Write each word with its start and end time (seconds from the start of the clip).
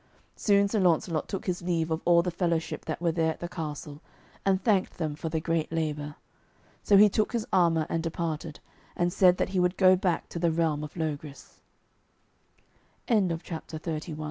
Soon 0.35 0.67
Sir 0.67 0.79
Launcelot 0.79 1.27
took 1.29 1.45
his 1.45 1.61
leave 1.61 1.91
of 1.91 2.01
all 2.05 2.23
the 2.23 2.31
fellowship 2.31 2.85
that 2.85 2.99
were 3.03 3.11
there 3.11 3.33
at 3.33 3.39
the 3.39 3.47
castle, 3.47 4.01
and 4.43 4.59
thanked 4.63 4.97
them 4.97 5.15
for 5.15 5.29
the 5.29 5.39
great 5.39 5.71
labour. 5.71 6.15
So 6.81 6.97
he 6.97 7.07
took 7.07 7.33
his 7.33 7.45
armour 7.53 7.85
and 7.87 8.01
departed, 8.01 8.59
and 8.95 9.13
said 9.13 9.37
that 9.37 9.49
he 9.49 9.59
would 9.59 9.77
go 9.77 9.95
back 9.95 10.27
to 10.29 10.39
the 10.39 10.49
realm 10.49 10.83
of 10.83 10.97
Logris. 10.97 11.61
Made 13.07 13.29
semblant: 13.29 13.67
threatened. 13.67 14.17